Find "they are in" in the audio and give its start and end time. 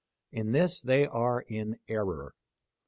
0.81-1.77